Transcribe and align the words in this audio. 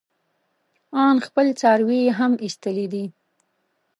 ان 1.05 1.15
خپل 1.27 1.47
څاروي 1.59 1.99
يې 2.05 2.11
هم 2.19 2.31
ايستلي 2.43 2.85
دي. 2.93 3.05